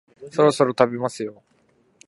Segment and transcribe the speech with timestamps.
[0.31, 1.43] そろそろ食べますよ